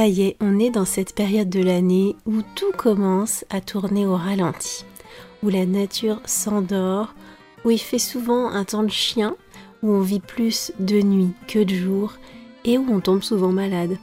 [0.00, 4.06] Ça y est, on est dans cette période de l'année où tout commence à tourner
[4.06, 4.86] au ralenti,
[5.42, 7.12] où la nature s'endort,
[7.66, 9.36] où il fait souvent un temps de chien,
[9.82, 12.14] où on vit plus de nuit que de jour
[12.64, 13.98] et où on tombe souvent malade.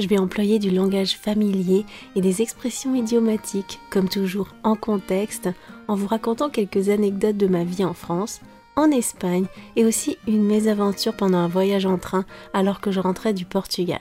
[0.00, 5.48] Je vais employer du langage familier et des expressions idiomatiques, comme toujours en contexte,
[5.86, 8.40] en vous racontant quelques anecdotes de ma vie en France,
[8.74, 9.46] en Espagne
[9.76, 14.00] et aussi une mésaventure pendant un voyage en train alors que je rentrais du Portugal.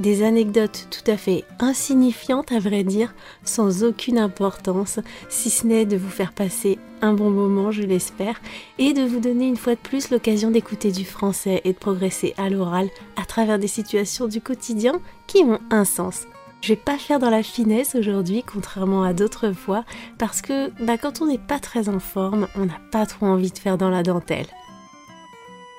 [0.00, 4.98] Des anecdotes tout à fait insignifiantes à vrai dire, sans aucune importance,
[5.28, 8.40] si ce n'est de vous faire passer un bon moment, je l'espère,
[8.78, 12.34] et de vous donner une fois de plus l'occasion d'écouter du français et de progresser
[12.38, 16.26] à l'oral à travers des situations du quotidien qui ont un sens.
[16.60, 19.84] Je vais pas faire dans la finesse aujourd'hui, contrairement à d'autres fois,
[20.18, 23.52] parce que bah, quand on n'est pas très en forme, on n'a pas trop envie
[23.52, 24.46] de faire dans la dentelle.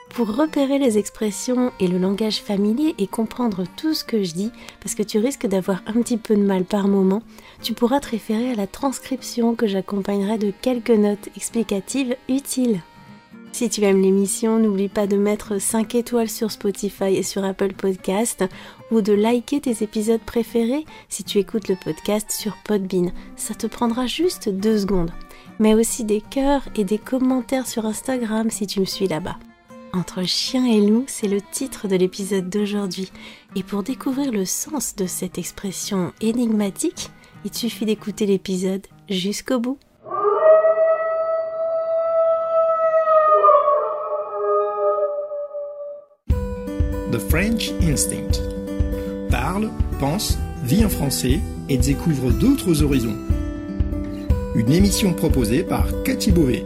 [0.09, 4.51] Pour repérer les expressions et le langage familier et comprendre tout ce que je dis,
[4.79, 7.21] parce que tu risques d'avoir un petit peu de mal par moment,
[7.61, 12.81] tu pourras te référer à la transcription que j'accompagnerai de quelques notes explicatives utiles.
[13.55, 17.73] Si tu aimes l'émission, n'oublie pas de mettre 5 étoiles sur Spotify et sur Apple
[17.73, 18.43] Podcast
[18.91, 23.13] ou de liker tes épisodes préférés si tu écoutes le podcast sur Podbean.
[23.37, 25.11] Ça te prendra juste 2 secondes.
[25.59, 29.37] Mais aussi des cœurs et des commentaires sur Instagram si tu me suis là-bas.
[29.95, 33.13] Entre chien et loup, c'est le titre de l'épisode d'aujourd'hui.
[33.55, 37.11] Et pour découvrir le sens de cette expression énigmatique,
[37.45, 39.79] il suffit d'écouter l'épisode jusqu'au bout.
[46.29, 48.41] The French Instinct.
[49.31, 53.15] Parle, pense, vit en français et découvre d'autres horizons.
[54.55, 56.65] Une émission proposée par Cathy Beauvais.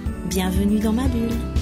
[0.31, 1.60] Bienvenue dans ma bulle.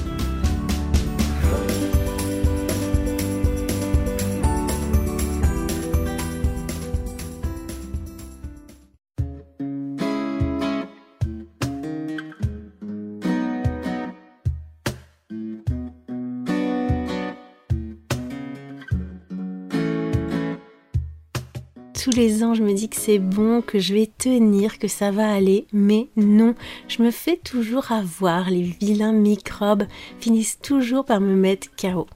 [22.02, 25.12] Tous les ans, je me dis que c'est bon, que je vais tenir, que ça
[25.12, 26.56] va aller, mais non,
[26.88, 28.50] je me fais toujours avoir.
[28.50, 29.84] Les vilains microbes
[30.22, 32.08] finissent toujours par me mettre KO.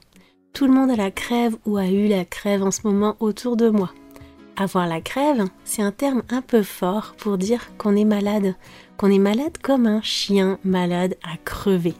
[0.54, 3.58] Tout le monde a la crève ou a eu la crève en ce moment autour
[3.58, 3.92] de moi.
[4.56, 8.54] Avoir la crève, c'est un terme un peu fort pour dire qu'on est malade,
[8.96, 11.94] qu'on est malade comme un chien malade à crever.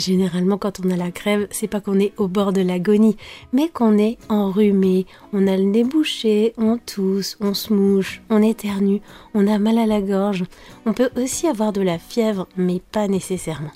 [0.00, 3.18] Généralement, quand on a la crève, c'est pas qu'on est au bord de l'agonie,
[3.52, 8.40] mais qu'on est enrhumé, on a le nez bouché, on tousse, on se mouche, on
[8.40, 9.02] éternue,
[9.34, 10.44] on a mal à la gorge.
[10.86, 13.72] On peut aussi avoir de la fièvre, mais pas nécessairement.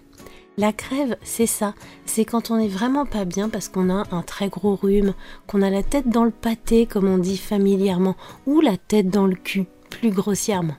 [0.56, 1.74] La crève, c'est ça,
[2.06, 5.12] c'est quand on est vraiment pas bien parce qu'on a un très gros rhume,
[5.46, 9.26] qu'on a la tête dans le pâté, comme on dit familièrement, ou la tête dans
[9.26, 10.76] le cul, plus grossièrement.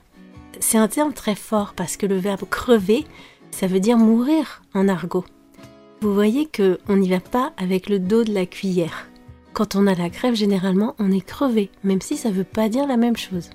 [0.58, 3.04] C'est un terme très fort parce que le verbe crever,
[3.52, 5.24] ça veut dire mourir en argot.
[6.02, 9.08] Vous voyez que on n'y va pas avec le dos de la cuillère.
[9.54, 12.86] Quand on a la crève, généralement, on est crevé, même si ça veut pas dire
[12.86, 13.48] la même chose.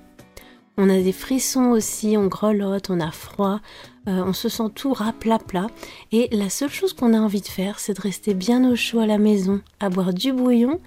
[0.75, 3.59] On a des frissons aussi, on grelotte, on a froid,
[4.07, 5.67] euh, on se sent tout plat
[6.11, 8.99] Et la seule chose qu'on a envie de faire, c'est de rester bien au chaud
[8.99, 10.79] à la maison, à boire du bouillon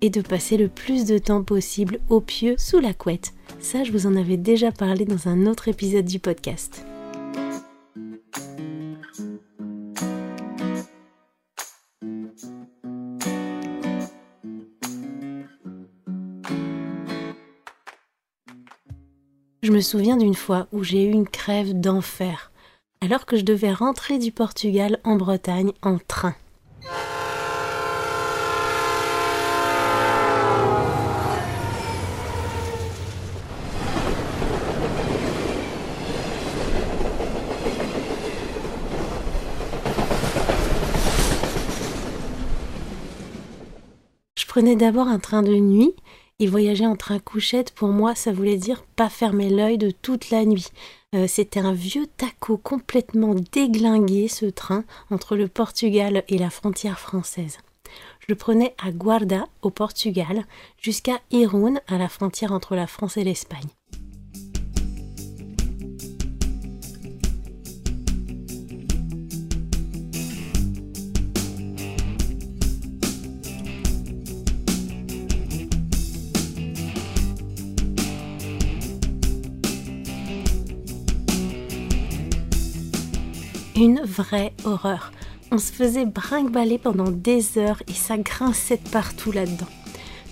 [0.00, 3.34] et de passer le plus de temps possible au pieu sous la couette.
[3.60, 6.86] Ça, je vous en avais déjà parlé dans un autre épisode du podcast.
[19.64, 22.50] Je me souviens d'une fois où j'ai eu une crève d'enfer,
[23.00, 26.34] alors que je devais rentrer du Portugal en Bretagne en train.
[44.36, 45.94] Je prenais d'abord un train de nuit
[46.42, 50.30] et voyager en train couchette, pour moi, ça voulait dire pas fermer l'œil de toute
[50.30, 50.66] la nuit.
[51.14, 56.98] Euh, c'était un vieux taco complètement déglingué, ce train, entre le Portugal et la frontière
[56.98, 57.58] française.
[58.18, 60.44] Je le prenais à Guarda, au Portugal,
[60.80, 63.68] jusqu'à Irún, à la frontière entre la France et l'Espagne.
[83.82, 85.10] Une vraie horreur.
[85.50, 89.66] On se faisait brinque pendant des heures et ça grinçait de partout là-dedans.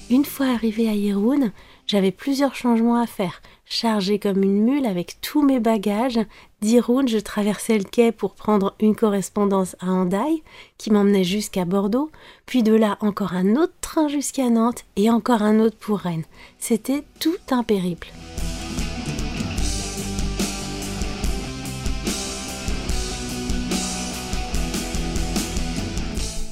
[0.08, 1.50] Une fois arrivé à Irún,
[1.88, 3.42] j'avais plusieurs changements à faire.
[3.64, 6.20] Chargé comme une mule avec tous mes bagages,
[6.60, 10.44] d'Irún, je traversais le quai pour prendre une correspondance à Hendaye,
[10.78, 12.12] qui m'emmenait jusqu'à Bordeaux,
[12.46, 16.22] puis de là encore un autre train jusqu'à Nantes et encore un autre pour Rennes.
[16.60, 18.12] C'était tout un périple.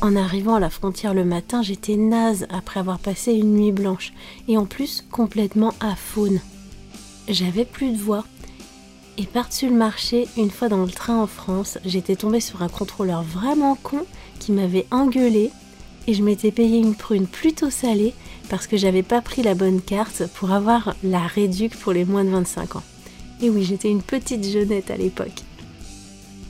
[0.00, 4.12] En arrivant à la frontière le matin, j'étais naze après avoir passé une nuit blanche,
[4.46, 6.40] et en plus complètement à faune.
[7.26, 8.24] J'avais plus de voix.
[9.16, 12.68] Et par-dessus le marché, une fois dans le train en France, j'étais tombée sur un
[12.68, 14.06] contrôleur vraiment con
[14.38, 15.50] qui m'avait engueulé
[16.06, 18.14] et je m'étais payé une prune plutôt salée
[18.48, 22.22] parce que j'avais pas pris la bonne carte pour avoir la réduc pour les moins
[22.22, 22.84] de 25 ans.
[23.42, 25.42] Et oui, j'étais une petite jeunette à l'époque.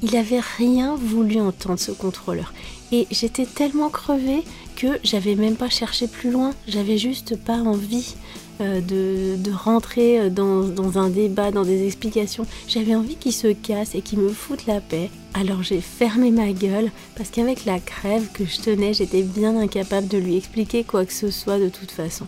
[0.03, 2.53] Il avait rien voulu entendre ce contrôleur.
[2.93, 4.43] Et j'étais tellement crevée
[4.77, 6.53] que j'avais même pas cherché plus loin.
[6.69, 8.15] J'avais juste pas envie
[8.61, 12.47] euh, de, rentrer dans, dans, un débat, dans des explications.
[12.69, 15.11] J'avais envie qu'il se casse et qu'il me foute la paix.
[15.35, 20.09] Alors j'ai fermé ma gueule parce qu'avec la crève que je tenais, j'étais bien incapable
[20.09, 22.27] de lui expliquer quoi que ce soit de toute façon.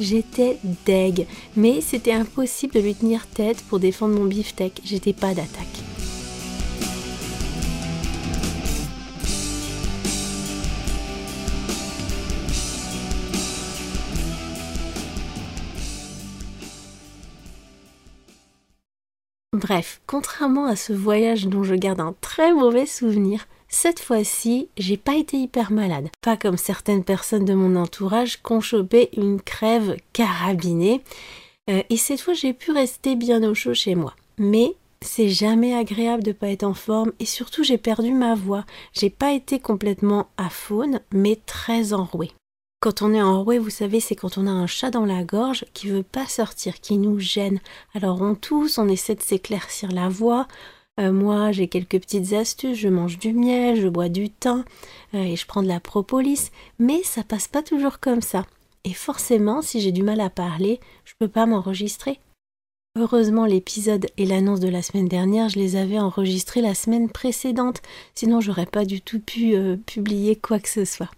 [0.00, 1.26] J'étais deg,
[1.56, 4.80] mais c'était impossible de lui tenir tête pour défendre mon beefsteak.
[4.84, 5.77] J'étais pas d'attaque.
[19.58, 24.96] Bref, contrairement à ce voyage dont je garde un très mauvais souvenir, cette fois-ci, j'ai
[24.96, 26.10] pas été hyper malade.
[26.22, 31.02] Pas comme certaines personnes de mon entourage qui ont chopé une crève carabinée.
[31.68, 34.14] Euh, et cette fois, j'ai pu rester bien au chaud chez moi.
[34.38, 38.64] Mais c'est jamais agréable de pas être en forme et surtout j'ai perdu ma voix.
[38.92, 42.30] J'ai pas été complètement à faune, mais très enrouée.
[42.80, 45.64] Quand on est enroué, vous savez, c'est quand on a un chat dans la gorge
[45.74, 47.58] qui veut pas sortir, qui nous gêne.
[47.92, 50.46] Alors on tousse, on essaie de s'éclaircir la voix.
[51.00, 52.78] Euh, moi, j'ai quelques petites astuces.
[52.78, 54.64] Je mange du miel, je bois du thym
[55.14, 56.52] euh, et je prends de la propolis.
[56.78, 58.46] Mais ça passe pas toujours comme ça.
[58.84, 62.20] Et forcément, si j'ai du mal à parler, je peux pas m'enregistrer.
[62.96, 67.82] Heureusement, l'épisode et l'annonce de la semaine dernière, je les avais enregistrés la semaine précédente.
[68.14, 71.10] Sinon, j'aurais pas du tout pu euh, publier quoi que ce soit.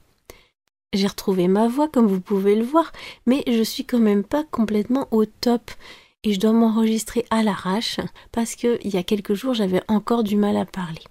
[0.92, 2.90] J'ai retrouvé ma voix comme vous pouvez le voir,
[3.25, 5.70] mais je suis quand même pas complètement au top
[6.25, 8.00] et je dois m'enregistrer à l'arrache
[8.32, 11.02] parce que il y a quelques jours j'avais encore du mal à parler.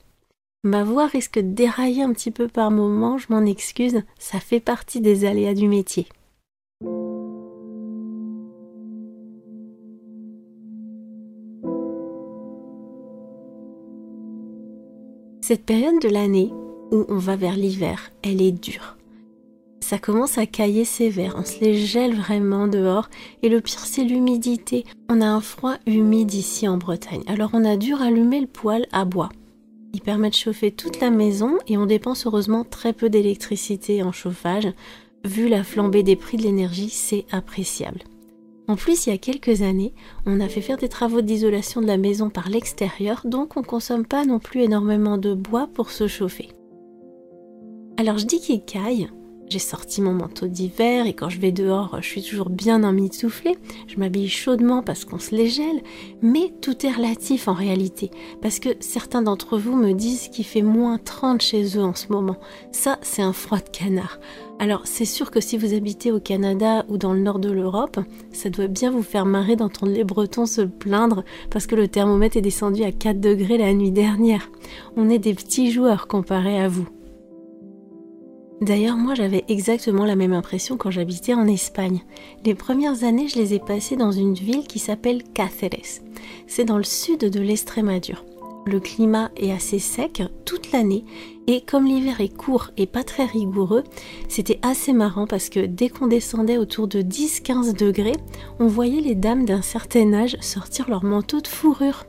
[0.65, 4.59] Ma voix risque de dérailler un petit peu par moments, je m'en excuse, ça fait
[4.59, 6.07] partie des aléas du métier.
[15.41, 16.51] Cette période de l'année
[16.91, 18.98] où on va vers l'hiver, elle est dure
[19.89, 23.09] ça commence à cailler sévère, on se les gèle vraiment dehors
[23.41, 24.85] et le pire c'est l'humidité.
[25.09, 28.85] On a un froid humide ici en Bretagne, alors on a dû rallumer le poêle
[28.91, 29.29] à bois.
[29.95, 34.11] Il permet de chauffer toute la maison et on dépense heureusement très peu d'électricité en
[34.11, 34.71] chauffage.
[35.25, 38.01] Vu la flambée des prix de l'énergie, c'est appréciable.
[38.67, 39.95] En plus, il y a quelques années,
[40.27, 44.05] on a fait faire des travaux d'isolation de la maison par l'extérieur, donc on consomme
[44.05, 46.49] pas non plus énormément de bois pour se chauffer.
[47.97, 49.09] Alors je dis qu'il caille,
[49.49, 53.57] j'ai sorti mon manteau d'hiver et quand je vais dehors, je suis toujours bien emmitouflée.
[53.87, 55.81] Je m'habille chaudement parce qu'on se les gèle,
[56.21, 58.11] mais tout est relatif en réalité.
[58.41, 62.09] Parce que certains d'entre vous me disent qu'il fait moins 30 chez eux en ce
[62.09, 62.37] moment.
[62.71, 64.19] Ça, c'est un froid de canard.
[64.59, 67.99] Alors, c'est sûr que si vous habitez au Canada ou dans le nord de l'Europe,
[68.31, 72.37] ça doit bien vous faire marrer d'entendre les Bretons se plaindre parce que le thermomètre
[72.37, 74.51] est descendu à 4 degrés la nuit dernière.
[74.95, 76.87] On est des petits joueurs comparés à vous.
[78.61, 82.03] D'ailleurs, moi j'avais exactement la même impression quand j'habitais en Espagne.
[82.45, 86.01] Les premières années, je les ai passées dans une ville qui s'appelle Cáceres.
[86.47, 88.25] C'est dans le sud de l'Estrémadure.
[88.65, 91.05] Le climat est assez sec toute l'année
[91.47, 93.83] et comme l'hiver est court et pas très rigoureux,
[94.27, 98.17] c'était assez marrant parce que dès qu'on descendait autour de 10-15 degrés,
[98.59, 102.05] on voyait les dames d'un certain âge sortir leur manteau de fourrure.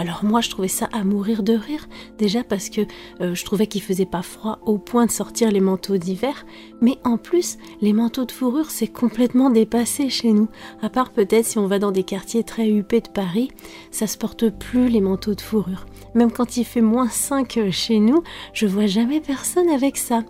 [0.00, 2.80] Alors moi, je trouvais ça à mourir de rire, déjà parce que
[3.20, 6.46] euh, je trouvais qu'il faisait pas froid au point de sortir les manteaux d'hiver,
[6.80, 10.48] mais en plus, les manteaux de fourrure, c'est complètement dépassé chez nous.
[10.80, 13.50] À part peut-être si on va dans des quartiers très huppés de Paris,
[13.90, 15.84] ça se porte plus les manteaux de fourrure.
[16.14, 18.22] Même quand il fait moins 5 euh, chez nous,
[18.54, 20.22] je vois jamais personne avec ça.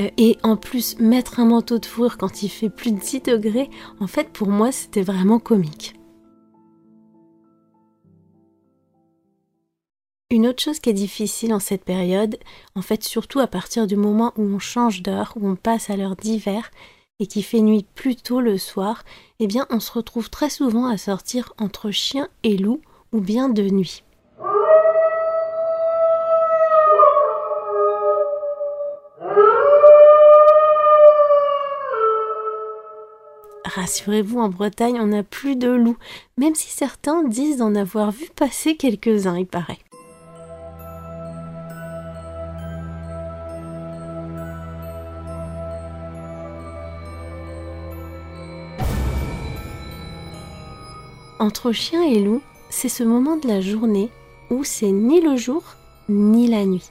[0.00, 3.20] Euh, et en plus, mettre un manteau de fourrure quand il fait plus de 10
[3.24, 3.68] degrés,
[4.00, 5.96] en fait, pour moi, c'était vraiment comique.
[10.32, 12.38] Une autre chose qui est difficile en cette période,
[12.74, 15.96] en fait surtout à partir du moment où on change d'heure, où on passe à
[15.98, 16.70] l'heure d'hiver
[17.20, 19.04] et qui fait nuit plus tôt le soir,
[19.40, 22.80] eh bien on se retrouve très souvent à sortir entre chien et loup
[23.12, 24.04] ou bien de nuit.
[33.66, 35.98] Rassurez-vous, en Bretagne, on n'a plus de loups,
[36.38, 39.78] même si certains disent en avoir vu passer quelques-uns, il paraît.
[51.42, 54.10] Entre chien et loup, c'est ce moment de la journée
[54.48, 55.64] où c'est ni le jour
[56.08, 56.88] ni la nuit.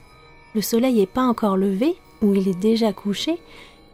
[0.54, 3.38] Le soleil n'est pas encore levé, ou il est déjà couché,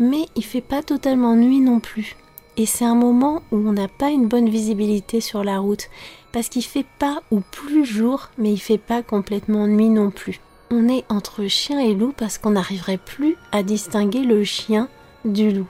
[0.01, 2.17] mais il fait pas totalement nuit non plus.
[2.57, 5.89] Et c'est un moment où on n'a pas une bonne visibilité sur la route,
[6.33, 10.41] parce qu'il fait pas ou plus jour, mais il fait pas complètement nuit non plus.
[10.73, 14.89] On est entre chien et loup parce qu'on n'arriverait plus à distinguer le chien
[15.25, 15.69] du loup.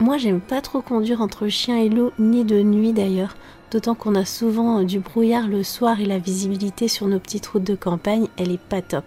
[0.00, 3.36] Moi, j'aime pas trop conduire entre chien et loup, ni de nuit d'ailleurs,
[3.70, 7.64] d'autant qu'on a souvent du brouillard le soir et la visibilité sur nos petites routes
[7.64, 9.04] de campagne, elle est pas top.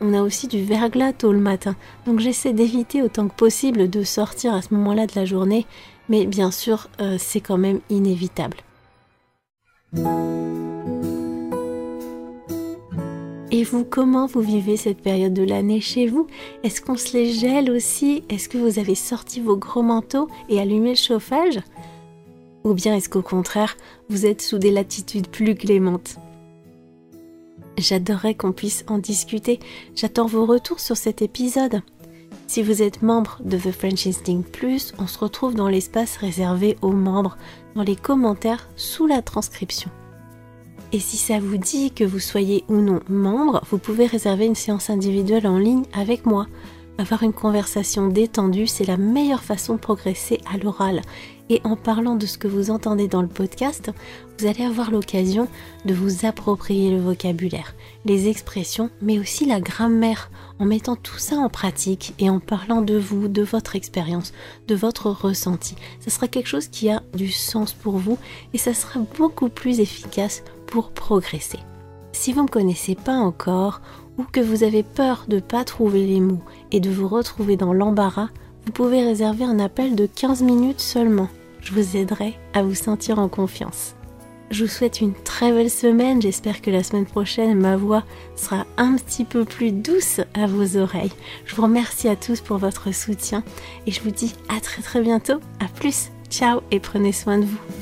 [0.00, 4.02] On a aussi du verglas tôt le matin, donc j'essaie d'éviter autant que possible de
[4.02, 5.64] sortir à ce moment-là de la journée,
[6.08, 8.56] mais bien sûr, euh, c'est quand même inévitable.
[13.54, 16.26] Et vous, comment vous vivez cette période de l'année chez vous?
[16.64, 18.24] Est-ce qu'on se les gèle aussi?
[18.30, 21.60] Est-ce que vous avez sorti vos gros manteaux et allumé le chauffage?
[22.64, 23.76] Ou bien est-ce qu'au contraire,
[24.08, 26.16] vous êtes sous des latitudes plus clémentes?
[27.76, 29.60] J'adorerais qu'on puisse en discuter.
[29.94, 31.82] J'attends vos retours sur cet épisode.
[32.46, 36.78] Si vous êtes membre de The French Instinct Plus, on se retrouve dans l'espace réservé
[36.80, 37.36] aux membres,
[37.74, 39.90] dans les commentaires sous la transcription.
[40.94, 44.54] Et si ça vous dit que vous soyez ou non membre, vous pouvez réserver une
[44.54, 46.46] séance individuelle en ligne avec moi.
[46.98, 51.00] Avoir une conversation détendue, c'est la meilleure façon de progresser à l'oral.
[51.48, 53.90] Et en parlant de ce que vous entendez dans le podcast,
[54.38, 55.48] vous allez avoir l'occasion
[55.86, 61.36] de vous approprier le vocabulaire, les expressions, mais aussi la grammaire, en mettant tout ça
[61.36, 64.34] en pratique et en parlant de vous, de votre expérience,
[64.68, 65.74] de votre ressenti.
[66.00, 68.18] Ce sera quelque chose qui a du sens pour vous
[68.52, 70.42] et ça sera beaucoup plus efficace
[70.80, 71.58] progresser.
[72.12, 73.80] Si vous ne connaissez pas encore
[74.18, 77.72] ou que vous avez peur de pas trouver les mots et de vous retrouver dans
[77.72, 78.28] l'embarras,
[78.64, 81.28] vous pouvez réserver un appel de 15 minutes seulement.
[81.60, 83.94] Je vous aiderai à vous sentir en confiance.
[84.50, 86.20] Je vous souhaite une très belle semaine.
[86.20, 88.04] J'espère que la semaine prochaine, ma voix
[88.36, 91.12] sera un petit peu plus douce à vos oreilles.
[91.46, 93.42] Je vous remercie à tous pour votre soutien
[93.86, 95.40] et je vous dis à très très bientôt.
[95.58, 96.10] À plus.
[96.28, 97.81] Ciao et prenez soin de vous.